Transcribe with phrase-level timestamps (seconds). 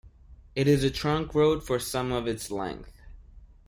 [0.55, 2.91] It is a trunk road for some of its length.